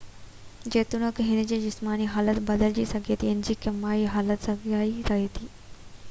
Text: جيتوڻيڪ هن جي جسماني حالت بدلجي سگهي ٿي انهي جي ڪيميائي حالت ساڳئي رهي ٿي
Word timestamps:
جيتوڻيڪ 0.75 1.19
هن 1.25 1.41
جي 1.49 1.59
جسماني 1.65 2.07
حالت 2.13 2.39
بدلجي 2.47 2.85
سگهي 2.93 3.17
ٿي 3.23 3.29
انهي 3.33 3.47
جي 3.49 3.57
ڪيميائي 3.65 4.07
حالت 4.15 4.47
ساڳئي 4.49 4.89
رهي 5.11 5.21
ٿي 5.37 5.51